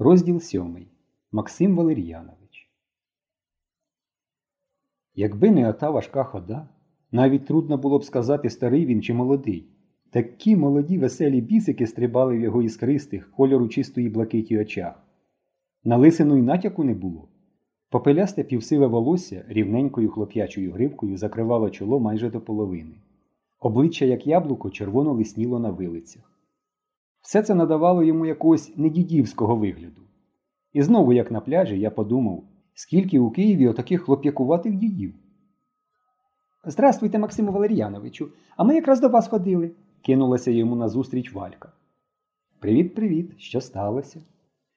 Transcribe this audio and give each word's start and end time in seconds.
Розділ 0.00 0.40
сьомий. 0.40 0.86
Максим 1.32 1.76
Валер'янович. 1.76 2.70
Якби 5.14 5.50
не 5.50 5.70
ота 5.70 5.90
важка 5.90 6.24
хода, 6.24 6.68
навіть 7.12 7.46
трудно 7.46 7.78
було 7.78 7.98
б 7.98 8.04
сказати, 8.04 8.50
старий 8.50 8.86
він 8.86 9.02
чи 9.02 9.14
молодий. 9.14 9.68
Такі 10.10 10.56
молоді 10.56 10.98
веселі 10.98 11.40
бісики 11.40 11.86
стрибали 11.86 12.38
в 12.38 12.40
його 12.40 12.62
іскристих, 12.62 13.30
кольору 13.30 13.68
чистої 13.68 14.08
блакиті 14.08 14.58
очах. 14.58 15.02
На 15.84 15.96
лисину 15.96 16.36
й 16.36 16.42
натяку 16.42 16.84
не 16.84 16.94
було. 16.94 17.28
Попелясте 17.90 18.44
півсиве 18.44 18.86
волосся 18.86 19.44
рівненькою 19.48 20.10
хлоп'ячою 20.10 20.72
гривкою 20.72 21.16
закривало 21.16 21.70
чоло 21.70 22.00
майже 22.00 22.30
до 22.30 22.40
половини. 22.40 22.94
Обличчя, 23.60 24.04
як 24.04 24.26
яблуко, 24.26 24.70
червоно 24.70 25.12
лисніло 25.12 25.58
на 25.58 25.70
вилицях. 25.70 26.27
Все 27.20 27.42
це 27.42 27.54
надавало 27.54 28.02
йому 28.02 28.26
якогось 28.26 28.76
недідівського 28.76 29.56
вигляду. 29.56 30.02
І 30.72 30.82
знову, 30.82 31.12
як 31.12 31.30
на 31.30 31.40
пляжі, 31.40 31.80
я 31.80 31.90
подумав, 31.90 32.44
скільки 32.74 33.18
у 33.18 33.30
Києві 33.30 33.68
отаких 33.68 34.02
хлоп'якуватих 34.02 34.74
дідів. 34.76 35.14
Здравствуйте, 36.64 37.18
Максиму 37.18 37.52
Валер'яновичу, 37.52 38.28
а 38.56 38.64
ми 38.64 38.74
якраз 38.74 39.00
до 39.00 39.08
вас 39.08 39.28
ходили, 39.28 39.70
кинулася 40.02 40.50
йому 40.50 40.76
назустріч 40.76 41.32
Валька. 41.32 41.72
Привіт, 42.60 42.94
привіт, 42.94 43.34
що 43.38 43.60
сталося? 43.60 44.20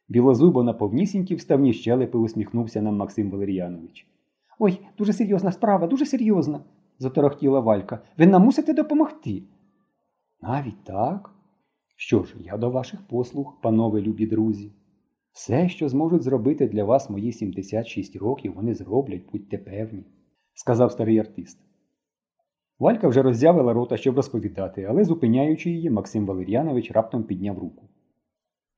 Білозубо 0.09 0.64
на 0.64 0.73
повнісінькі 0.73 1.36
вставні 1.36 1.73
щелепи 1.73 2.17
усміхнувся 2.17 2.81
нам 2.81 2.95
Максим 2.95 3.31
Валер'янович. 3.31 4.08
Ой, 4.59 4.80
дуже 4.98 5.14
серйозна 5.14 5.52
справа, 5.52 5.88
дуже 5.88 6.05
серйозна, 6.05 6.59
заторохтіла 7.00 7.59
Валька. 7.59 8.00
Ви 8.17 8.28
нам 8.28 8.44
мусите 8.44 8.73
допомогти. 8.73 9.44
Навіть 10.42 10.84
так? 10.84 11.31
Що 12.04 12.23
ж, 12.23 12.36
я 12.40 12.58
до 12.58 12.70
ваших 12.70 13.08
послуг, 13.08 13.62
панове 13.62 14.02
любі 14.02 14.28
друзі. 14.28 14.72
Все, 15.31 15.70
що 15.70 15.89
зможуть 15.89 16.23
зробити 16.23 16.67
для 16.67 16.84
вас 16.84 17.09
мої 17.09 17.31
76 17.31 18.16
років, 18.16 18.53
вони 18.53 18.75
зроблять, 18.75 19.31
будьте 19.31 19.58
певні, 19.58 20.03
сказав 20.53 20.92
старий 20.92 21.20
артист. 21.20 21.59
Валька 22.80 23.08
вже 23.08 23.22
роззявила 23.22 23.73
рота, 23.73 23.98
щоб 23.98 24.16
розповідати, 24.16 24.84
але, 24.84 25.03
зупиняючи 25.03 25.70
її, 25.70 25.90
Максим 25.90 26.25
Валер'янович 26.25 26.92
раптом 26.92 27.23
підняв 27.23 27.59
руку. 27.59 27.90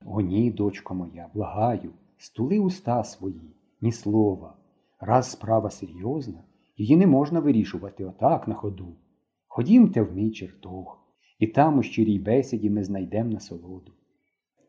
О, 0.05 0.21
ні, 0.21 0.51
дочко 0.51 0.95
моя, 0.95 1.29
благаю, 1.33 1.91
стули 2.17 2.59
уста 2.59 3.03
свої, 3.03 3.55
ні 3.81 3.91
слова. 3.91 4.57
Раз 4.99 5.31
справа 5.31 5.69
серйозна, 5.69 6.43
її 6.77 6.97
не 6.97 7.07
можна 7.07 7.39
вирішувати 7.39 8.05
отак 8.05 8.47
на 8.47 8.55
ходу. 8.55 8.95
Ходімте 9.47 10.01
в 10.01 10.15
мій 10.15 10.31
чертог, 10.31 11.02
і 11.39 11.47
там 11.47 11.77
у 11.77 11.83
щирій 11.83 12.19
бесіді 12.19 12.69
ми 12.69 12.83
знайдемо 12.83 13.31
насолоду. 13.31 13.91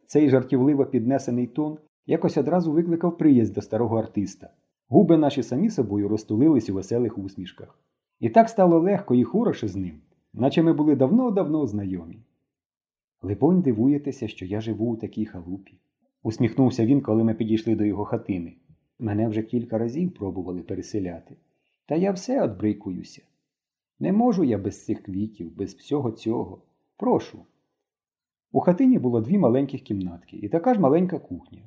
Цей 0.07 0.31
жартівливо 0.31 0.87
піднесений 0.87 1.47
тон 1.47 1.79
якось 2.07 2.37
одразу 2.37 2.73
викликав 2.73 3.19
приязд 3.19 3.55
до 3.55 3.63
старого 3.63 3.97
артиста. 3.97 4.51
Губи 4.89 5.17
наші 5.17 5.43
самі 5.43 5.71
собою 5.71 6.09
розтулились 6.09 6.71
у 6.71 6.75
веселих 6.75 7.19
усмішках. 7.19 7.79
І 8.21 8.29
так 8.29 8.49
стало 8.49 8.79
легко 8.79 9.15
і 9.15 9.25
хороше 9.25 9.69
з 9.69 9.77
ним, 9.77 10.01
наче 10.33 10.63
ми 10.63 10.73
були 10.73 10.97
давно-давно 10.97 11.67
знайомі. 11.67 12.19
Либонь, 13.23 13.63
дивуєтеся, 13.63 14.29
що 14.29 14.47
я 14.47 14.61
живу 14.61 14.93
у 14.93 14.97
такій 14.97 15.27
халупі, 15.27 15.79
усміхнувся 16.23 16.87
він, 16.87 17.01
коли 17.01 17.25
ми 17.25 17.35
підійшли 17.35 17.75
до 17.75 17.85
його 17.85 18.05
хатини. 18.05 18.57
Мене 18.99 19.29
вже 19.29 19.43
кілька 19.43 19.79
разів 19.79 20.15
пробували 20.15 20.63
переселяти, 20.63 21.37
та 21.87 21.95
я 21.95 22.13
все 22.13 22.43
отбрикуюся. 22.43 23.23
Не 24.01 24.13
можу 24.13 24.45
я 24.45 24.59
без 24.59 24.85
цих 24.85 25.03
квітів, 25.03 25.57
без 25.57 25.75
всього 25.75 26.11
цього. 26.11 26.63
Прошу. 26.97 27.39
У 28.53 28.61
хатині 28.61 28.99
було 28.99 29.21
дві 29.21 29.39
маленьких 29.39 29.83
кімнатки 29.83 30.37
і 30.37 30.49
така 30.49 30.75
ж 30.75 30.81
маленька 30.81 31.19
кухня. 31.19 31.63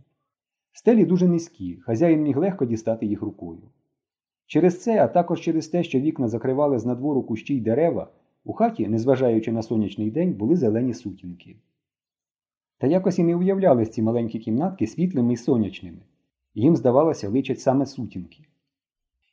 Стелі 0.71 1.05
дуже 1.05 1.27
низькі, 1.27 1.75
хазяїн 1.75 2.21
міг 2.21 2.37
легко 2.37 2.65
дістати 2.65 3.05
їх 3.05 3.21
рукою. 3.21 3.61
Через 4.45 4.81
це, 4.81 5.03
а 5.03 5.07
також 5.07 5.41
через 5.41 5.67
те, 5.67 5.83
що 5.83 5.99
вікна 5.99 6.27
закривали 6.27 6.79
з 6.79 6.85
надвору 6.85 7.23
кущі 7.23 7.55
й 7.55 7.61
дерева, 7.61 8.11
у 8.43 8.53
хаті, 8.53 8.87
незважаючи 8.87 9.51
на 9.51 9.61
сонячний 9.61 10.11
день, 10.11 10.33
були 10.33 10.55
зелені 10.55 10.93
сутінки. 10.93 11.55
Та 12.77 12.87
якось 12.87 13.19
і 13.19 13.23
не 13.23 13.35
уявлялись 13.35 13.89
ці 13.89 14.01
маленькі 14.01 14.39
кімнатки 14.39 14.87
світлими 14.87 15.33
і 15.33 15.37
сонячними. 15.37 16.01
Їм, 16.55 16.75
здавалося, 16.75 17.29
личать 17.29 17.59
саме 17.59 17.85
сутінки. 17.85 18.43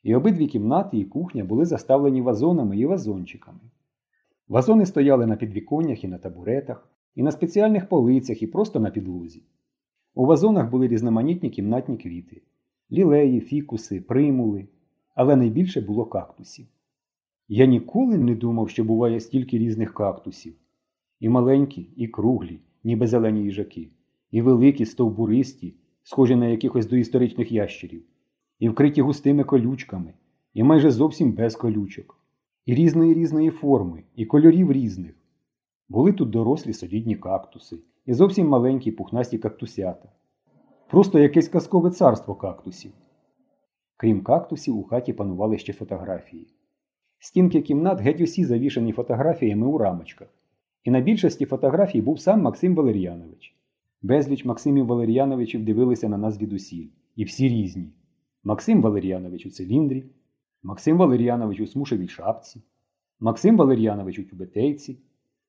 І 0.05 0.15
обидві 0.15 0.47
кімнати 0.47 0.97
і 0.97 1.05
кухня 1.05 1.43
були 1.43 1.65
заставлені 1.65 2.21
вазонами 2.21 2.77
і 2.77 2.85
вазончиками. 2.85 3.59
Вазони 4.47 4.85
стояли 4.85 5.25
на 5.25 5.35
підвіконнях 5.35 6.03
і 6.03 6.07
на 6.07 6.17
табуретах, 6.17 6.89
і 7.15 7.23
на 7.23 7.31
спеціальних 7.31 7.89
полицях, 7.89 8.41
і 8.41 8.47
просто 8.47 8.79
на 8.79 8.89
підлозі. 8.89 9.43
У 10.13 10.25
вазонах 10.25 10.71
були 10.71 10.87
різноманітні 10.87 11.49
кімнатні 11.49 11.97
квіти 11.97 12.41
лілеї, 12.91 13.39
фікуси, 13.39 14.01
примули, 14.01 14.67
але 15.15 15.35
найбільше 15.35 15.81
було 15.81 16.05
кактусів. 16.05 16.67
Я 17.47 17.65
ніколи 17.65 18.17
не 18.17 18.35
думав, 18.35 18.69
що 18.69 18.83
буває 18.83 19.19
стільки 19.19 19.57
різних 19.57 19.93
кактусів. 19.93 20.53
І 21.19 21.29
маленькі, 21.29 21.89
і 21.95 22.07
круглі, 22.07 22.59
ніби 22.83 23.07
зелені 23.07 23.43
їжаки, 23.43 23.89
і 24.31 24.41
великі, 24.41 24.85
стовбуристі, 24.85 25.75
схожі 26.03 26.35
на 26.35 26.47
якихось 26.47 26.87
доісторичних 26.87 27.51
ящерів, 27.51 28.03
і 28.59 28.69
вкриті 28.69 29.01
густими 29.01 29.43
колючками, 29.43 30.13
і 30.53 30.63
майже 30.63 30.91
зовсім 30.91 31.31
без 31.31 31.55
колючок, 31.55 32.19
і 32.65 32.75
різної 32.75 33.13
різної 33.13 33.49
форми, 33.49 34.03
і 34.15 34.25
кольорів 34.25 34.71
різних. 34.71 35.15
Були 35.89 36.13
тут 36.13 36.29
дорослі 36.29 36.73
солідні 36.73 37.15
кактуси, 37.15 37.77
і 38.05 38.13
зовсім 38.13 38.47
маленькі 38.47 38.91
пухнасті 38.91 39.37
кактусята. 39.37 40.09
Просто 40.89 41.19
якесь 41.19 41.47
казкове 41.47 41.89
царство 41.89 42.35
кактусів. 42.35 42.91
Крім 43.97 44.21
кактусів, 44.23 44.77
у 44.77 44.83
хаті 44.83 45.13
панували 45.13 45.57
ще 45.57 45.73
фотографії. 45.73 46.47
Стінки 47.19 47.61
кімнат 47.61 48.01
геть 48.01 48.21
усі 48.21 48.45
завішані 48.45 48.91
фотографіями 48.91 49.67
у 49.67 49.77
рамочках. 49.77 50.27
І 50.83 50.91
на 50.91 50.99
більшості 50.99 51.45
фотографій 51.45 52.01
був 52.01 52.19
сам 52.19 52.41
Максим 52.41 52.75
Валер'янович. 52.75 53.55
Безліч 54.01 54.45
Максимів 54.45 54.85
Валер'яновичів 54.85 55.65
дивилися 55.65 56.09
на 56.09 56.17
нас 56.17 56.33
звідусіль. 56.33 56.87
І 57.15 57.23
всі 57.23 57.49
різні. 57.49 57.89
Максим 58.47 58.81
Валер'янович 58.81 59.45
у 59.45 59.49
циліндрі, 59.49 60.05
Максим 60.63 60.97
Валер'янович 60.97 61.59
у 61.59 61.67
смушевій 61.67 62.07
шапці, 62.07 62.61
Максим 63.19 63.57
Валер'янович 63.57 64.19
у 64.19 64.23
тюбетейці, 64.23 64.97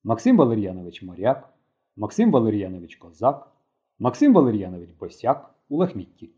Максим 0.04 0.36
Валер'янович 0.36 1.02
моряк, 1.02 1.54
Максим 1.96 2.30
Валер'янович 2.30 2.96
козак, 2.96 3.52
Максим 3.98 4.34
Валер'янович 4.34 4.90
босяк 5.00 5.54
у 5.68 5.76
лахмітті, 5.76 6.30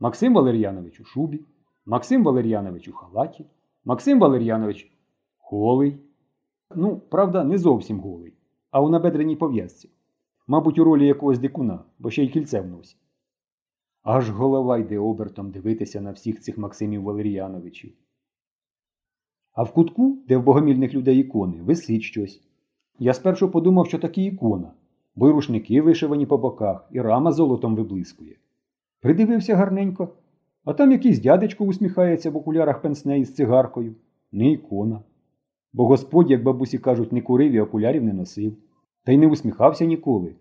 Максим 0.00 0.34
Валер'янович 0.34 1.00
у 1.00 1.04
шубі, 1.04 1.40
Максим 1.86 2.24
Валер'янович 2.24 2.88
у 2.88 2.92
халаті, 2.92 3.44
Максим 3.84 4.20
Валер'янович 4.20 4.92
голий. 5.38 5.98
Ну, 6.74 6.96
правда, 6.96 7.44
не 7.44 7.58
зовсім 7.58 8.00
голий, 8.00 8.32
а 8.70 8.80
у 8.80 8.88
набедреній 8.88 9.36
пов'язці. 9.36 9.90
Мабуть, 10.46 10.78
у 10.78 10.84
ролі 10.84 11.06
якогось 11.06 11.38
дикуна, 11.38 11.84
бо 11.98 12.10
ще 12.10 12.24
й 12.24 12.28
кільце 12.28 12.60
в 12.60 12.66
носі. 12.66 12.96
Аж 14.02 14.30
голова 14.30 14.78
йде 14.78 14.98
обертом 14.98 15.50
дивитися 15.50 16.00
на 16.00 16.12
всіх 16.12 16.40
цих 16.40 16.58
Максимів 16.58 17.02
Валер'яновичів. 17.02 17.92
А 19.52 19.62
в 19.62 19.72
кутку, 19.72 20.18
де 20.28 20.36
в 20.36 20.42
богомільних 20.42 20.94
людей 20.94 21.18
ікони, 21.18 21.62
висить 21.62 22.02
щось. 22.02 22.40
Я 22.98 23.14
спершу 23.14 23.50
подумав, 23.50 23.86
що 23.86 23.98
такі 23.98 24.24
ікона, 24.24 24.72
бо 25.16 25.28
й 25.28 25.32
рушники 25.32 25.82
вишивані 25.82 26.26
по 26.26 26.38
боках, 26.38 26.88
і 26.92 27.00
рама 27.00 27.32
золотом 27.32 27.76
виблискує. 27.76 28.36
Придивився 29.00 29.56
гарненько, 29.56 30.08
а 30.64 30.72
там 30.72 30.92
якийсь 30.92 31.20
дядечко 31.20 31.64
усміхається 31.64 32.30
в 32.30 32.36
окулярах 32.36 32.82
пенсне 32.82 33.20
із 33.20 33.34
цигаркою. 33.34 33.94
Не 34.32 34.52
ікона. 34.52 35.02
Бо 35.72 35.86
Господь, 35.86 36.30
як 36.30 36.42
бабусі 36.42 36.78
кажуть, 36.78 37.12
не 37.12 37.20
курив 37.20 37.52
і 37.52 37.60
окулярів 37.60 38.04
не 38.04 38.12
носив, 38.12 38.56
та 39.04 39.12
й 39.12 39.18
не 39.18 39.26
усміхався 39.26 39.84
ніколи. 39.84 40.34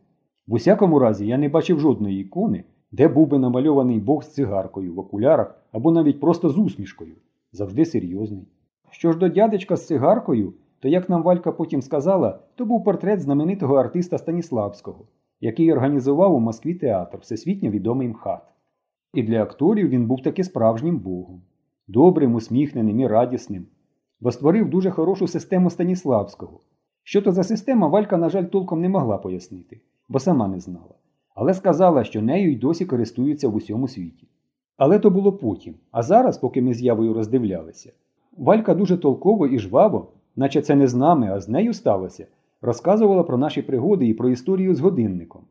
В 0.48 0.54
усякому 0.54 1.00
разі, 1.00 1.28
я 1.28 1.38
не 1.38 1.50
бачив 1.50 1.80
жодної 1.80 2.22
ікони, 2.22 2.64
де 2.92 3.08
був 3.08 3.28
би 3.28 3.40
намальований 3.40 4.00
Бог 4.00 4.24
з 4.24 4.34
цигаркою 4.34 4.94
в 4.94 5.00
окулярах 5.00 5.56
або 5.72 5.92
навіть 5.92 6.20
просто 6.20 6.50
з 6.50 6.58
усмішкою. 6.58 7.16
Завжди 7.52 7.86
серйозний. 7.86 8.48
Що 8.90 9.12
ж 9.12 9.18
до 9.18 9.30
дядечка 9.30 9.76
з 9.76 9.88
цигаркою, 9.88 10.54
то, 10.80 10.88
як 10.88 11.10
нам 11.10 11.24
Валька 11.24 11.52
потім 11.52 11.82
сказала, 11.82 12.40
то 12.56 12.66
був 12.66 12.84
портрет 12.84 13.20
знаменитого 13.20 13.76
артиста 13.76 14.18
Станіславського, 14.18 15.06
який 15.42 15.74
організував 15.74 16.36
у 16.36 16.40
Москві 16.40 16.74
театр, 16.74 17.18
всесвітньо 17.22 17.70
відомий 17.70 18.08
МХАТ. 18.08 18.54
І 19.14 19.24
для 19.24 19.44
акторів 19.44 19.90
він 19.90 20.08
був 20.08 20.22
таки 20.22 20.44
справжнім 20.44 20.98
богом, 20.98 21.42
добрим, 21.88 22.36
усміхненим 22.36 23.00
і 23.00 23.08
радісним, 23.08 23.66
бо 24.20 24.32
створив 24.32 24.70
дуже 24.70 24.92
хорошу 24.92 25.28
систему 25.28 25.70
Станіславського. 25.70 26.60
Що 27.04 27.22
то 27.22 27.32
за 27.32 27.44
система, 27.44 27.88
Валька, 27.88 28.18
на 28.18 28.30
жаль, 28.30 28.44
толком 28.44 28.82
не 28.82 28.90
могла 28.90 29.18
пояснити, 29.18 29.82
бо 30.10 30.20
сама 30.20 30.48
не 30.48 30.60
знала, 30.60 30.96
але 31.38 31.54
сказала, 31.54 32.04
що 32.04 32.22
нею 32.22 32.52
й 32.52 32.56
досі 32.56 32.86
користуються 32.86 33.50
в 33.50 33.56
усьому 33.56 33.88
світі. 33.88 34.28
Але 34.78 35.00
то 35.00 35.10
було 35.10 35.34
потім, 35.34 35.76
а 35.92 36.04
зараз, 36.04 36.38
поки 36.38 36.62
ми 36.62 36.74
з 36.74 36.82
явою 36.82 37.14
роздивлялися, 37.14 37.92
Валька 38.38 38.76
дуже 38.76 38.98
толково 38.98 39.48
і 39.48 39.60
жваво, 39.60 40.12
наче 40.36 40.62
це 40.62 40.76
не 40.76 40.88
з 40.88 40.96
нами, 40.96 41.32
а 41.32 41.40
з 41.40 41.50
нею 41.50 41.74
сталося, 41.74 42.28
розказувала 42.62 43.24
про 43.24 43.38
наші 43.38 43.62
пригоди 43.62 44.08
і 44.08 44.14
про 44.14 44.30
історію 44.30 44.76
з 44.76 44.80
годинником. 44.80 45.42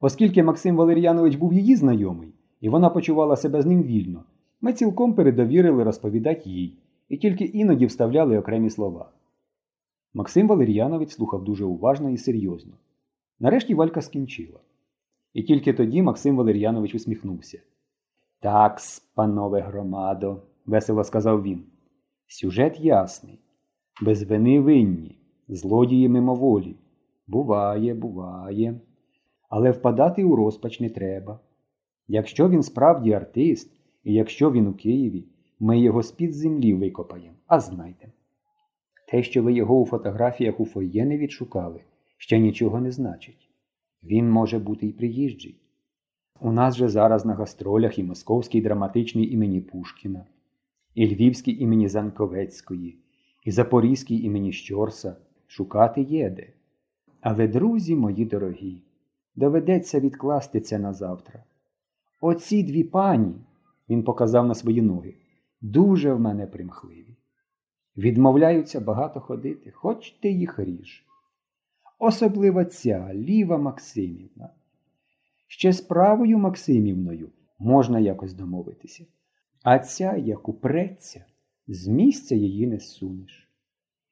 Оскільки 0.00 0.42
Максим 0.42 0.76
Валер'янович 0.76 1.36
був 1.36 1.52
її 1.52 1.76
знайомий, 1.76 2.34
і 2.60 2.68
вона 2.68 2.90
почувала 2.90 3.36
себе 3.36 3.62
з 3.62 3.66
ним 3.66 3.82
вільно, 3.82 4.24
ми 4.60 4.72
цілком 4.72 5.14
передовірили 5.14 5.84
розповідати 5.84 6.50
їй 6.50 6.78
і 7.08 7.16
тільки 7.16 7.44
іноді 7.44 7.86
вставляли 7.86 8.38
окремі 8.38 8.70
слова. 8.70 9.10
Максим 10.14 10.48
Валер'янович 10.48 11.10
слухав 11.10 11.44
дуже 11.44 11.64
уважно 11.64 12.10
і 12.10 12.16
серйозно. 12.16 12.72
Нарешті 13.40 13.74
Валька 13.74 14.00
скінчила. 14.00 14.60
І 15.34 15.42
тільки 15.42 15.72
тоді 15.72 16.02
Максим 16.02 16.36
Валер'янович 16.36 16.94
усміхнувся. 16.94 17.58
Такс, 18.40 19.00
панове 19.00 19.60
громадо, 19.60 20.42
весело 20.66 21.04
сказав 21.04 21.42
він. 21.42 21.64
Сюжет 22.26 22.80
ясний. 22.80 23.40
Без 24.02 24.22
вини 24.22 24.60
винні, 24.60 25.18
злодії 25.48 26.08
мимоволі. 26.08 26.76
Буває, 27.26 27.94
буває. 27.94 28.80
Але 29.48 29.70
впадати 29.70 30.24
у 30.24 30.36
розпач 30.36 30.80
не 30.80 30.90
треба. 30.90 31.40
Якщо 32.08 32.48
він 32.48 32.62
справді 32.62 33.12
артист, 33.12 33.72
і 34.04 34.12
якщо 34.12 34.50
він 34.50 34.66
у 34.66 34.74
Києві, 34.74 35.24
ми 35.60 35.80
його 35.80 36.02
з-під 36.02 36.34
землі 36.34 36.74
викопаємо, 36.74 37.36
а 37.46 37.60
знайте. 37.60 38.12
Те, 39.10 39.22
що 39.22 39.42
ви 39.42 39.52
його 39.52 39.80
у 39.80 39.86
фотографіях 39.86 40.60
у 40.60 40.64
фоє 40.64 41.04
не 41.04 41.18
відшукали, 41.18 41.80
ще 42.18 42.38
нічого 42.38 42.80
не 42.80 42.90
значить. 42.90 43.43
Він 44.04 44.30
може 44.30 44.58
бути 44.58 44.86
і 44.86 44.92
приїжджий. 44.92 45.60
У 46.40 46.52
нас 46.52 46.76
же 46.76 46.88
зараз 46.88 47.24
на 47.24 47.34
гастролях 47.34 47.98
і 47.98 48.04
Московський 48.04 48.60
драматичний 48.60 49.32
імені 49.32 49.60
Пушкіна, 49.60 50.26
і 50.94 51.06
Львівський 51.06 51.62
імені 51.62 51.88
Занковецької, 51.88 52.98
і 53.44 53.50
Запорізький 53.50 54.24
імені 54.24 54.52
Щорса 54.52 55.16
шукати 55.46 56.02
єде. 56.02 56.52
Але, 57.20 57.48
друзі 57.48 57.96
мої 57.96 58.24
дорогі, 58.24 58.82
доведеться 59.36 60.00
відкласти 60.00 60.60
це 60.60 60.78
на 60.78 60.92
завтра. 60.92 61.44
Оці 62.20 62.62
дві 62.62 62.84
пані, 62.84 63.34
він 63.88 64.02
показав 64.02 64.46
на 64.46 64.54
свої 64.54 64.82
ноги, 64.82 65.14
дуже 65.60 66.12
в 66.12 66.20
мене 66.20 66.46
примхливі. 66.46 67.16
Відмовляються 67.96 68.80
багато 68.80 69.20
ходити, 69.20 69.70
хоч 69.70 70.10
ти 70.10 70.30
їх 70.30 70.58
ріж. 70.58 71.04
Особливо 71.98 72.64
ця 72.64 73.14
Ліва 73.14 73.58
Максимівна. 73.58 74.50
Ще 75.46 75.72
з 75.72 75.80
правою 75.80 76.38
Максимівною 76.38 77.30
можна 77.58 78.00
якось 78.00 78.34
домовитися. 78.34 79.06
А 79.62 79.78
ця, 79.78 80.16
як 80.16 80.48
упреться, 80.48 81.24
з 81.68 81.86
місця 81.88 82.34
її 82.34 82.66
не 82.66 82.80
сунеш. 82.80 83.50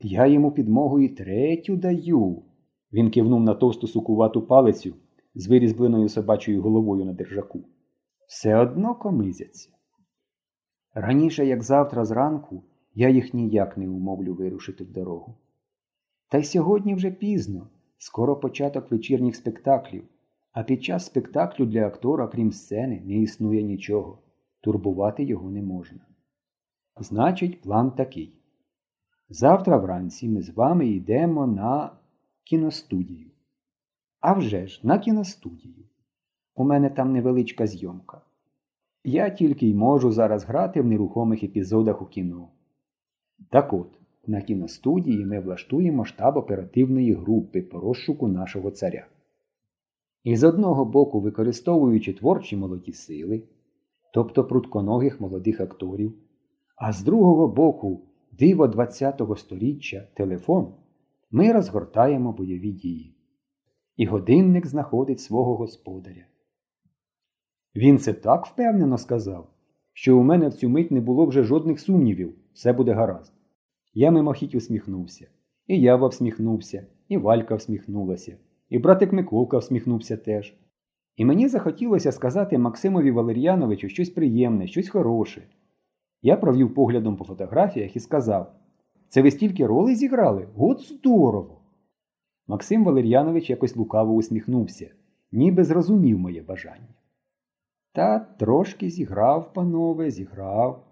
Я 0.01 0.27
йому 0.27 0.53
підмогу 0.53 1.01
і 1.01 1.09
третю 1.09 1.77
даю. 1.77 2.43
Він 2.93 3.11
кивнув 3.11 3.41
на 3.41 3.55
товсту 3.55 3.87
сукувату 3.87 4.43
палицю 4.43 4.95
з 5.35 5.49
вирізбленою 5.49 6.09
собачою 6.09 6.63
головою 6.63 7.05
на 7.05 7.13
держаку. 7.13 7.65
Все 8.27 8.57
одно 8.57 8.95
комизяться. 8.95 9.71
Раніше, 10.95 11.47
як 11.47 11.63
завтра 11.63 12.05
зранку, 12.05 12.63
я 12.95 13.09
їх 13.09 13.35
ніяк 13.35 13.77
не 13.77 13.89
умовлю 13.89 14.35
вирушити 14.35 14.85
в 14.85 14.93
дорогу. 14.93 15.35
Та 16.33 16.39
й 16.39 16.45
сьогодні 16.45 16.95
вже 16.95 17.11
пізно, 17.11 17.67
скоро 17.99 18.37
початок 18.37 18.91
вечірніх 18.91 19.37
спектаклів, 19.37 20.05
а 20.53 20.63
під 20.63 20.85
час 20.85 21.07
спектаклю 21.07 21.67
для 21.67 21.87
актора, 21.87 22.29
крім 22.29 22.53
сцени, 22.53 23.03
не 23.05 23.15
існує 23.15 23.63
нічого, 23.63 24.19
турбувати 24.61 25.25
його 25.25 25.51
не 25.51 25.63
можна. 25.63 26.01
Значить, 27.01 27.61
план 27.61 27.91
такий. 27.91 28.33
Завтра 29.29 29.77
вранці 29.77 30.29
ми 30.29 30.43
з 30.43 30.51
вами 30.51 30.89
йдемо 30.89 31.47
на 31.47 31.91
кіностудію. 32.45 33.31
А 34.21 34.33
вже 34.33 34.67
ж, 34.67 34.81
на 34.83 34.99
кіностудію. 34.99 35.85
У 36.55 36.65
мене 36.65 36.91
там 36.91 37.13
невеличка 37.13 37.67
зйомка. 37.67 38.21
Я 39.05 39.31
тільки 39.31 39.67
й 39.67 39.75
можу 39.75 40.13
зараз 40.13 40.45
грати 40.45 40.83
в 40.83 40.87
нерухомих 40.87 41.43
епізодах 41.43 42.03
у 42.03 42.07
кіно. 42.07 42.49
Так 43.51 43.73
от, 43.73 44.02
на 44.27 44.43
кіностудії 44.43 45.27
ми 45.27 45.41
влаштуємо 45.41 46.05
штаб 46.05 46.37
оперативної 46.37 47.13
групи 47.13 47.63
по 47.63 47.81
розшуку 47.81 48.29
нашого 48.29 48.71
царя. 48.71 49.07
І 50.25 50.37
з 50.37 50.45
одного 50.45 50.85
боку, 50.85 51.21
використовуючи 51.21 52.13
творчі 52.13 52.57
молоді 52.57 52.93
сили, 52.93 53.43
тобто 54.15 54.45
прутконогих 54.45 55.21
молодих 55.21 55.61
акторів, 55.61 56.15
а 56.77 56.93
з 56.93 57.03
другого 57.03 57.49
боку, 57.49 58.01
диво 58.33 58.69
ХХ 58.69 59.39
століття 59.39 60.09
телефон, 60.15 60.75
ми 61.31 61.53
розгортаємо 61.53 62.33
бойові 62.33 62.73
дії. 62.73 63.15
І 63.97 64.07
годинник 64.07 64.67
знаходить 64.67 65.21
свого 65.21 65.57
господаря. 65.57 66.27
Він 67.77 67.99
це 67.99 68.13
так 68.13 68.47
впевнено 68.47 68.99
сказав, 68.99 69.49
що 69.93 70.19
у 70.19 70.23
мене 70.23 70.49
в 70.49 70.55
цю 70.55 70.69
мить 70.69 70.91
не 70.91 71.01
було 71.01 71.27
вже 71.27 71.43
жодних 71.43 71.81
сумнівів, 71.81 72.35
все 72.53 72.73
буде 72.73 72.93
гаразд. 72.93 73.33
Я 73.95 74.11
мимохідь 74.11 74.55
усміхнувся, 74.55 75.27
і 75.67 75.81
Ява 75.81 76.09
всміхнувся, 76.09 76.87
і 77.09 77.17
Валька 77.17 77.55
всміхнулася, 77.55 78.37
і 78.69 78.79
братик 78.79 79.13
Миколка 79.13 79.59
всміхнувся 79.59 80.17
теж. 80.17 80.55
І 81.17 81.25
мені 81.25 81.49
захотілося 81.49 82.13
сказати 82.13 82.59
Максимові 82.59 83.11
Валер'яновичу 83.11 83.89
щось 83.89 84.11
приємне, 84.11 84.67
щось 84.67 84.89
хороше. 84.89 85.43
Я 86.23 86.37
провів 86.37 86.75
поглядом 86.75 87.17
по 87.17 87.25
фотографіях 87.25 87.97
і 87.97 88.01
сказав 88.01 88.53
Це 89.09 89.23
ви 89.23 89.31
стільки 89.31 89.67
ролей 89.67 89.95
зіграли? 89.95 90.49
От 90.57 90.81
здорово! 90.81 91.61
Максим 92.47 92.85
Валер'янович 92.85 93.51
якось 93.51 93.77
лукаво 93.77 94.15
усміхнувся, 94.15 94.91
ніби 95.33 95.65
зрозумів 95.65 96.19
моє 96.19 96.43
бажання. 96.43 96.95
Та 97.93 98.19
трошки 98.19 98.91
зіграв, 98.91 99.53
панове, 99.53 100.11
зіграв. 100.11 100.85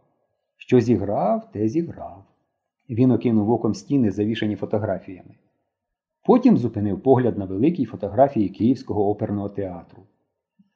Що 0.56 0.80
зіграв, 0.80 1.52
те 1.52 1.68
зіграв. 1.68 2.29
Він 2.90 3.10
окинув 3.10 3.50
оком 3.50 3.74
стіни, 3.74 4.10
завішані 4.10 4.56
фотографіями. 4.56 5.34
Потім 6.26 6.56
зупинив 6.56 7.02
погляд 7.02 7.38
на 7.38 7.44
великій 7.44 7.84
фотографії 7.84 8.48
Київського 8.48 9.10
оперного 9.10 9.48
театру. 9.48 10.02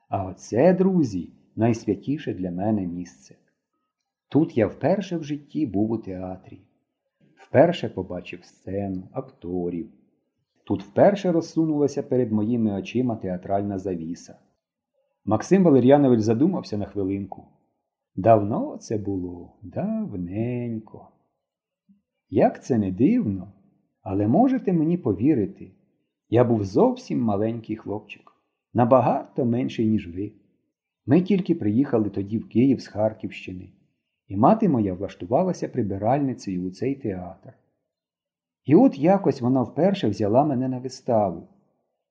А 0.09 0.25
оце, 0.25 0.75
друзі, 0.75 1.33
найсвятіше 1.57 2.35
для 2.35 2.51
мене 2.51 2.87
місце. 2.87 3.35
Тут 4.29 4.57
я 4.59 4.67
вперше 4.67 5.17
в 5.17 5.25
житті 5.25 5.67
був 5.67 5.91
у 5.91 5.99
театрі, 5.99 6.61
вперше 7.37 7.89
побачив 7.89 8.45
сцену, 8.45 9.09
акторів. 9.13 9.91
Тут 10.65 10.83
вперше 10.83 11.33
розсунулася 11.33 12.03
перед 12.03 12.33
моїми 12.33 12.73
очима 12.73 13.17
театральна 13.17 13.79
завіса. 13.79 14.39
Максим 15.25 15.65
Валер'янович 15.65 16.21
задумався 16.21 16.77
на 16.77 16.85
хвилинку. 16.85 17.45
Давно 18.17 18.77
це 18.77 18.99
було, 18.99 19.57
давненько. 19.63 21.09
Як 22.37 22.65
це 22.65 22.79
не 22.79 22.91
дивно, 22.91 23.53
але 24.03 24.29
можете 24.29 24.73
мені 24.73 24.97
повірити, 24.97 25.71
я 26.31 26.45
був 26.45 26.65
зовсім 26.65 27.21
маленький 27.21 27.77
хлопчик, 27.77 28.33
набагато 28.73 29.45
менший, 29.45 29.87
ніж 29.87 30.17
ви. 30.17 30.33
Ми 31.07 31.21
тільки 31.21 31.55
приїхали 31.55 32.11
тоді 32.11 32.39
в 32.39 32.49
Київ 32.49 32.81
з 32.81 32.87
Харківщини, 32.87 33.73
і 34.29 34.37
мати 34.37 34.69
моя 34.69 34.95
влаштувалася 34.95 35.69
прибиральницею 35.69 36.65
у 36.65 36.71
цей 36.71 36.95
театр. 36.95 37.53
І 38.65 38.75
от 38.75 38.99
якось 38.99 39.41
вона 39.41 39.63
вперше 39.63 40.09
взяла 40.09 40.45
мене 40.45 40.69
на 40.69 40.79
виставу. 40.79 41.49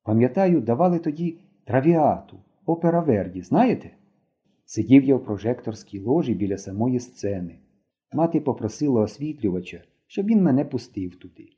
Пам'ятаю, 0.03 0.61
давали 0.61 0.99
тоді 0.99 1.37
травіату, 1.65 2.37
опера 2.65 3.01
Верді, 3.01 3.41
знаєте? 3.41 3.89
Сидів 4.65 5.03
я 5.03 5.15
в 5.15 5.25
прожекторській 5.25 5.99
ложі 5.99 6.33
біля 6.33 6.57
самої 6.57 6.99
сцени. 6.99 7.59
Мати 8.13 8.41
попросила 8.41 9.01
освітлювача, 9.01 9.83
щоб 10.07 10.25
він 10.25 10.43
мене 10.43 10.65
пустив 10.65 11.15
туди. 11.15 11.49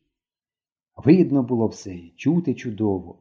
Видно 0.95 1.43
було 1.43 1.67
все, 1.67 1.99
чути 2.15 2.53
чудово. 2.53 3.19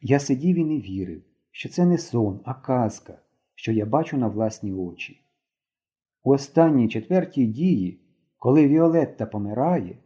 Я 0.00 0.18
сидів 0.18 0.56
і 0.56 0.64
не 0.64 0.78
вірив, 0.78 1.22
що 1.50 1.68
це 1.68 1.86
не 1.86 1.98
сон, 1.98 2.40
а 2.44 2.54
казка, 2.54 3.18
що 3.54 3.72
я 3.72 3.86
бачу 3.86 4.16
на 4.16 4.28
власні 4.28 4.72
очі. 4.72 5.20
У 6.24 6.30
останній 6.30 6.88
четвертій 6.88 7.46
дії, 7.46 8.00
коли 8.38 8.68
Віолетта 8.68 9.26
помирає, 9.26 9.98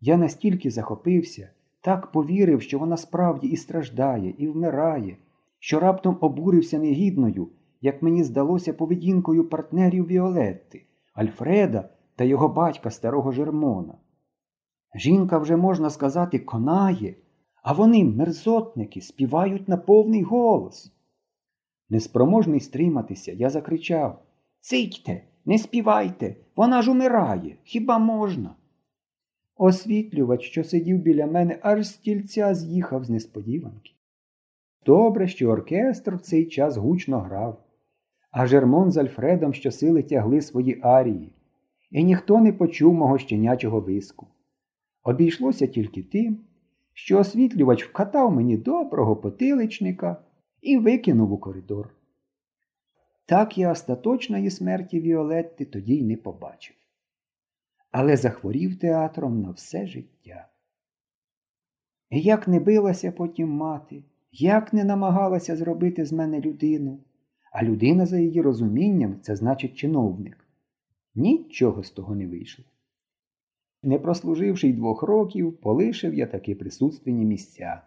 я 0.00 0.16
настільки 0.16 0.70
захопився, 0.70 1.50
так 1.80 2.12
повірив, 2.12 2.62
що 2.62 2.78
вона 2.78 2.96
справді 2.96 3.48
і 3.48 3.56
страждає, 3.56 4.34
і 4.38 4.48
вмирає, 4.48 5.16
що 5.58 5.80
раптом 5.80 6.18
обурився 6.20 6.78
негідною, 6.78 7.48
як 7.80 8.02
мені 8.02 8.24
здалося 8.24 8.72
поведінкою 8.72 9.48
партнерів 9.48 10.06
Віолетти, 10.06 10.82
Альфреда 11.14 11.88
та 12.16 12.24
його 12.24 12.48
батька 12.48 12.90
старого 12.90 13.32
Жермона. 13.32 13.94
Жінка 14.94 15.38
вже, 15.38 15.56
можна 15.56 15.90
сказати, 15.90 16.38
конає, 16.38 17.14
а 17.62 17.72
вони, 17.72 18.04
мерзотники, 18.04 19.00
співають 19.00 19.68
на 19.68 19.76
повний 19.76 20.22
голос. 20.22 20.92
Неспроможний 21.88 22.60
стриматися, 22.60 23.32
я 23.32 23.50
закричав 23.50 24.22
Цитьте, 24.60 25.22
не 25.44 25.58
співайте, 25.58 26.36
вона 26.56 26.82
ж 26.82 26.90
умирає, 26.90 27.56
хіба 27.64 27.98
можна? 27.98 28.54
Освітлювач, 29.56 30.42
що 30.42 30.64
сидів 30.64 30.98
біля 30.98 31.26
мене, 31.26 31.58
аж 31.62 31.88
стільця 31.88 32.54
з'їхав 32.54 33.04
з 33.04 33.10
несподіванки. 33.10 33.92
Добре, 34.86 35.28
що 35.28 35.50
оркестр 35.50 36.14
в 36.14 36.20
цей 36.20 36.46
час 36.46 36.76
гучно 36.76 37.20
грав, 37.20 37.64
а 38.30 38.46
Жермон 38.46 38.90
з 38.90 38.96
Альфредом 38.96 39.54
щосили 39.54 40.02
тягли 40.02 40.40
свої 40.40 40.80
арії, 40.82 41.32
і 41.90 42.04
ніхто 42.04 42.40
не 42.40 42.52
почув 42.52 42.94
мого 42.94 43.18
щенячого 43.18 43.80
виску. 43.80 44.26
Обійшлося 45.06 45.66
тільки 45.66 46.02
тим, 46.02 46.38
що 46.92 47.18
освітлювач 47.18 47.84
вкатав 47.84 48.32
мені 48.32 48.56
доброго 48.56 49.16
потиличника 49.16 50.16
і 50.62 50.78
викинув 50.78 51.32
у 51.32 51.38
коридор. 51.38 51.94
Так 53.26 53.58
я 53.58 53.72
остаточної 53.72 54.50
смерті 54.50 55.00
Віолетти 55.00 55.64
тоді 55.64 55.94
й 55.94 56.02
не 56.02 56.16
побачив, 56.16 56.76
але 57.90 58.16
захворів 58.16 58.78
театром 58.78 59.38
на 59.38 59.50
все 59.50 59.86
життя. 59.86 60.48
Як 62.10 62.48
не 62.48 62.60
билася 62.60 63.12
потім 63.12 63.48
мати, 63.48 64.04
як 64.32 64.72
не 64.72 64.84
намагалася 64.84 65.56
зробити 65.56 66.04
з 66.04 66.12
мене 66.12 66.40
людину, 66.40 67.00
а 67.52 67.64
людина, 67.64 68.06
за 68.06 68.18
її 68.18 68.42
розумінням, 68.42 69.20
це 69.22 69.36
значить 69.36 69.74
чиновник. 69.74 70.46
Нічого 71.14 71.82
з 71.82 71.90
того 71.90 72.14
не 72.14 72.26
вийшло. 72.26 72.64
Не 73.86 73.98
прослуживши 73.98 74.68
й 74.68 74.72
двох 74.72 75.02
років, 75.02 75.56
полишив 75.56 76.14
я 76.14 76.26
таки 76.26 76.54
присутственні 76.54 77.24
місця. 77.24 77.82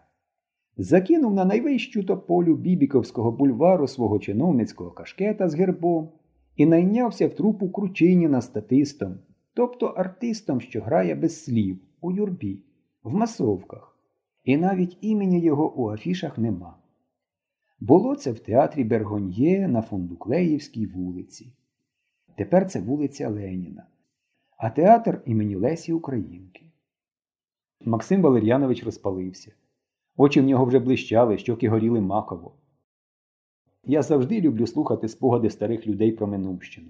Закинув 0.76 1.34
на 1.34 1.44
найвищу 1.44 2.04
тополю 2.04 2.56
Бібіковського 2.56 3.32
бульвару 3.32 3.88
свого 3.88 4.18
чиновницького 4.18 4.90
кашкета 4.90 5.48
з 5.48 5.54
гербом 5.54 6.08
і 6.56 6.66
найнявся 6.66 7.28
в 7.28 7.34
трупу 7.34 7.70
Кручиніна 7.70 8.40
статистом, 8.40 9.14
тобто 9.54 9.86
артистом, 9.86 10.60
що 10.60 10.80
грає 10.80 11.14
без 11.14 11.44
слів, 11.44 11.78
у 12.00 12.12
юрбі, 12.12 12.62
в 13.02 13.14
масовках, 13.14 13.98
і 14.44 14.56
навіть 14.56 14.98
імені 15.00 15.40
його 15.40 15.74
у 15.76 15.90
афішах 15.90 16.38
нема. 16.38 16.76
Було 17.80 18.16
це 18.16 18.32
в 18.32 18.38
театрі 18.38 18.84
Бергоньє 18.84 19.68
на 19.68 19.82
Фундуклеївській 19.82 20.86
вулиці. 20.86 21.52
Тепер 22.36 22.70
це 22.70 22.80
вулиця 22.80 23.28
Леніна, 23.28 23.86
а 24.60 24.70
театр 24.70 25.22
імені 25.26 25.56
Лесі 25.56 25.92
Українки. 25.92 26.66
Максим 27.84 28.22
Валер'янович 28.22 28.84
розпалився. 28.84 29.52
Очі 30.16 30.40
в 30.40 30.44
нього 30.44 30.64
вже 30.64 30.78
блищали, 30.78 31.38
щоки 31.38 31.68
горіли 31.68 32.00
маково. 32.00 32.52
Я 33.84 34.02
завжди 34.02 34.40
люблю 34.40 34.66
слухати 34.66 35.08
спогади 35.08 35.50
старих 35.50 35.86
людей 35.86 36.12
про 36.12 36.26
Минувщину. 36.26 36.88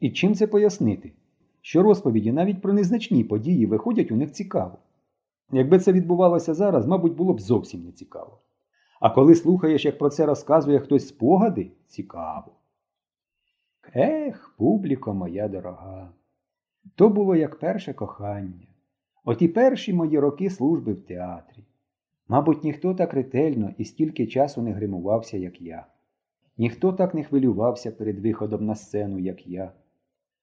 І 0.00 0.10
чим 0.10 0.34
це 0.34 0.46
пояснити? 0.46 1.12
Що 1.60 1.82
розповіді 1.82 2.32
навіть 2.32 2.62
про 2.62 2.72
незначні 2.72 3.24
події 3.24 3.66
виходять 3.66 4.12
у 4.12 4.16
них 4.16 4.32
цікаво. 4.32 4.78
Якби 5.52 5.78
це 5.78 5.92
відбувалося 5.92 6.54
зараз, 6.54 6.86
мабуть, 6.86 7.16
було 7.16 7.34
б 7.34 7.40
зовсім 7.40 7.84
не 7.84 7.92
цікаво. 7.92 8.40
А 9.00 9.10
коли 9.10 9.34
слухаєш, 9.34 9.84
як 9.84 9.98
про 9.98 10.10
це 10.10 10.26
розказує 10.26 10.78
хтось 10.78 11.08
спогади, 11.08 11.70
цікаво. 11.86 12.52
Ех, 13.94 14.54
публіко 14.58 15.14
моя 15.14 15.48
дорога. 15.48 16.12
То 16.94 17.08
було 17.08 17.36
як 17.36 17.58
перше 17.58 17.92
кохання. 17.92 18.66
От 19.24 19.42
і 19.42 19.48
перші 19.48 19.92
мої 19.92 20.18
роки 20.18 20.50
служби 20.50 20.92
в 20.92 21.06
театрі. 21.06 21.64
Мабуть, 22.28 22.64
ніхто 22.64 22.94
так 22.94 23.14
ретельно 23.14 23.74
і 23.78 23.84
стільки 23.84 24.26
часу 24.26 24.62
не 24.62 24.72
гримувався, 24.72 25.36
як 25.36 25.60
я. 25.60 25.86
Ніхто 26.58 26.92
так 26.92 27.14
не 27.14 27.24
хвилювався 27.24 27.92
перед 27.92 28.18
виходом 28.18 28.66
на 28.66 28.74
сцену, 28.74 29.18
як 29.18 29.46
я. 29.46 29.72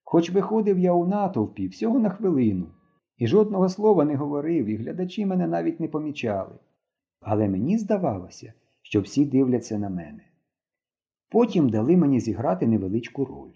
Хоч 0.03 0.32
виходив 0.32 0.79
я 0.79 0.94
у 0.94 1.08
натовпі 1.08 1.67
всього 1.67 2.00
на 2.00 2.10
хвилину, 2.10 2.67
і 3.17 3.27
жодного 3.27 3.70
слова 3.70 4.06
не 4.06 4.15
говорив, 4.15 4.65
і 4.65 4.75
глядачі 4.75 5.25
мене 5.25 5.48
навіть 5.48 5.79
не 5.79 5.88
помічали. 5.88 6.56
Але 7.22 7.50
мені 7.50 7.77
здавалося, 7.77 8.53
що 8.82 9.01
всі 9.01 9.25
дивляться 9.25 9.79
на 9.79 9.89
мене. 9.89 10.24
Потім 11.29 11.70
дали 11.70 11.98
мені 11.98 12.20
зіграти 12.20 12.67
невеличку 12.67 13.25
роль. 13.25 13.53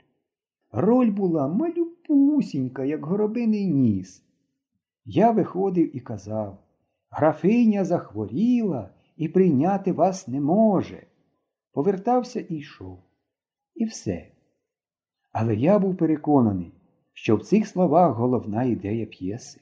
Роль 0.72 1.12
була 1.12 1.48
малюпусінька, 2.12 2.86
як 2.86 3.06
горобиний 3.06 3.68
ніс. 3.68 4.24
Я 5.06 5.32
виходив 5.32 5.96
і 5.96 6.00
казав 6.00 6.58
Графиня 7.10 7.86
захворіла 7.86 8.90
і 9.18 9.28
прийняти 9.28 9.92
вас 9.92 10.28
не 10.28 10.42
може. 10.42 11.04
Повертався 11.74 12.40
і 12.40 12.56
йшов. 12.56 13.00
І 13.76 13.86
все. 13.86 14.32
Але 15.32 15.56
я 15.56 15.80
був 15.80 15.98
переконаний, 15.98 16.74
що 17.14 17.36
в 17.36 17.44
цих 17.44 17.68
словах 17.68 18.16
головна 18.16 18.64
ідея 18.64 19.06
п'єси. 19.06 19.62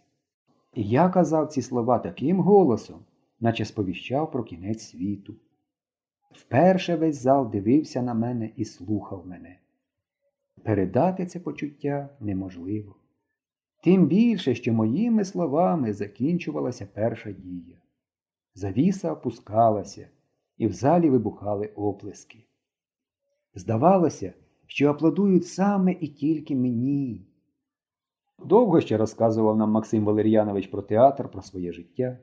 І 0.73 0.83
я 0.83 1.09
казав 1.09 1.47
ці 1.47 1.61
слова 1.61 1.99
таким 1.99 2.39
голосом, 2.39 2.99
наче 3.39 3.65
сповіщав 3.65 4.31
про 4.31 4.43
кінець 4.43 4.83
світу. 4.83 5.35
Вперше 6.31 6.95
весь 6.95 7.21
зал 7.21 7.49
дивився 7.51 8.01
на 8.01 8.13
мене 8.13 8.51
і 8.55 8.65
слухав 8.65 9.27
мене. 9.27 9.59
Передати 10.63 11.25
це 11.25 11.39
почуття 11.39 12.09
неможливо. 12.19 12.95
Тим 13.83 14.07
більше, 14.07 14.55
що 14.55 14.73
моїми 14.73 15.25
словами 15.25 15.93
закінчувалася 15.93 16.87
перша 16.93 17.31
дія. 17.31 17.77
Завіса 18.55 19.13
опускалася, 19.13 20.07
і 20.57 20.67
в 20.67 20.73
залі 20.73 21.09
вибухали 21.09 21.67
оплески. 21.75 22.45
Здавалося, 23.55 24.33
що 24.67 24.89
аплодують 24.89 25.47
саме 25.47 25.91
і 25.91 26.07
тільки 26.07 26.55
мені. 26.55 27.25
Довго 28.45 28.81
ще 28.81 28.97
розказував 28.97 29.57
нам 29.57 29.71
Максим 29.71 30.05
Валер'янович 30.05 30.67
про 30.67 30.81
театр, 30.81 31.29
про 31.29 31.41
своє 31.41 31.71
життя. 31.71 32.17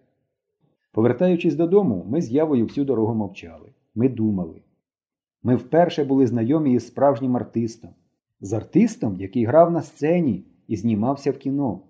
Повертаючись 0.93 1.55
додому, 1.55 2.05
ми 2.09 2.23
з 2.23 2.33
явою 2.33 2.65
всю 2.67 2.85
дорогу 2.85 3.15
мовчали. 3.15 3.73
Ми 3.95 4.09
думали. 4.09 4.63
Ми 5.43 5.57
вперше 5.57 6.05
були 6.05 6.27
знайомі 6.27 6.73
із 6.73 6.87
справжнім 6.87 7.37
артистом, 7.37 7.91
з 8.41 8.53
артистом, 8.53 9.21
який 9.21 9.45
грав 9.45 9.71
на 9.71 9.83
сцені 9.83 10.45
і 10.69 10.77
знімався 10.77 11.31
в 11.33 11.39
кіно. 11.39 11.81